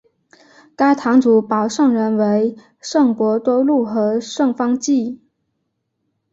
[0.75, 5.19] 该堂主保圣人为圣伯多禄和圣方济。